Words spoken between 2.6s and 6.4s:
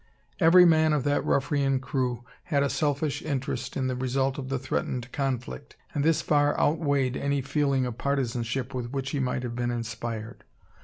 a selfish interest in the result of the threatened conflict; and this